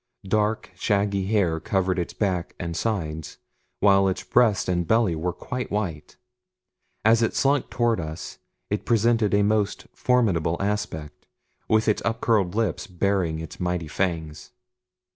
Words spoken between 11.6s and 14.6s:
with its upcurled lips baring its mighty fangs.